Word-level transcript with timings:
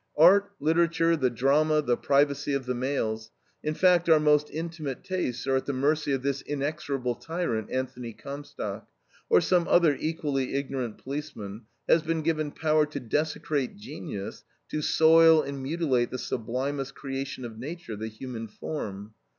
Art, 0.17 0.51
literature, 0.59 1.15
the 1.15 1.29
drama, 1.29 1.79
the 1.79 1.95
privacy 1.95 2.55
of 2.55 2.65
the 2.65 2.73
mails, 2.73 3.29
in 3.61 3.75
fact, 3.75 4.09
our 4.09 4.19
most 4.19 4.49
intimate 4.49 5.03
tastes, 5.03 5.45
are 5.45 5.57
at 5.57 5.67
the 5.67 5.73
mercy 5.73 6.11
of 6.11 6.23
this 6.23 6.41
inexorable 6.41 7.13
tyrant. 7.13 7.69
Anthony 7.69 8.11
Comstock, 8.11 8.87
or 9.29 9.39
some 9.41 9.67
other 9.67 9.95
equally 9.99 10.55
ignorant 10.55 10.97
policeman, 10.97 11.67
has 11.87 12.01
been 12.01 12.23
given 12.23 12.49
power 12.49 12.87
to 12.87 12.99
desecrate 12.99 13.77
genius, 13.77 14.43
to 14.69 14.81
soil 14.81 15.43
and 15.43 15.61
mutilate 15.61 16.09
the 16.09 16.17
sublimest 16.17 16.95
creation 16.95 17.45
of 17.45 17.59
nature 17.59 17.95
the 17.95 18.07
human 18.07 18.47
form. 18.47 19.13